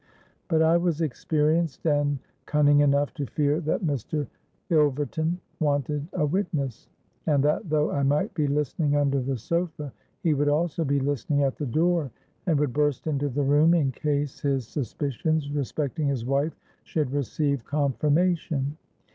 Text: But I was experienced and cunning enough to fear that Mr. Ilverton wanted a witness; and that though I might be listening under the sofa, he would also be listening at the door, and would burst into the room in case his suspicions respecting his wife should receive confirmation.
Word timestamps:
But 0.47 0.63
I 0.63 0.77
was 0.77 0.99
experienced 0.99 1.85
and 1.85 2.17
cunning 2.47 2.79
enough 2.79 3.13
to 3.13 3.27
fear 3.27 3.61
that 3.61 3.85
Mr. 3.85 4.25
Ilverton 4.71 5.37
wanted 5.59 6.07
a 6.13 6.25
witness; 6.25 6.87
and 7.27 7.43
that 7.43 7.69
though 7.69 7.91
I 7.91 8.01
might 8.01 8.33
be 8.33 8.47
listening 8.47 8.95
under 8.95 9.21
the 9.21 9.37
sofa, 9.37 9.93
he 10.23 10.33
would 10.33 10.49
also 10.49 10.83
be 10.83 10.99
listening 10.99 11.43
at 11.43 11.55
the 11.55 11.67
door, 11.67 12.09
and 12.47 12.59
would 12.59 12.73
burst 12.73 13.05
into 13.05 13.29
the 13.29 13.43
room 13.43 13.75
in 13.75 13.91
case 13.91 14.39
his 14.39 14.67
suspicions 14.67 15.51
respecting 15.51 16.07
his 16.07 16.25
wife 16.25 16.55
should 16.81 17.11
receive 17.11 17.63
confirmation. 17.63 18.77